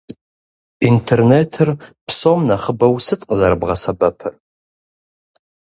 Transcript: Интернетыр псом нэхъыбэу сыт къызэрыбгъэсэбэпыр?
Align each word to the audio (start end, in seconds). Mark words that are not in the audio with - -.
Интернетыр 0.91 1.69
псом 2.07 2.39
нэхъыбэу 2.49 2.95
сыт 3.05 3.21
къызэрыбгъэсэбэпыр? 3.27 4.33